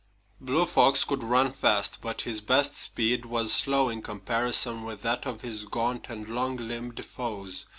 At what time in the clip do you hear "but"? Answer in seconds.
2.01-2.21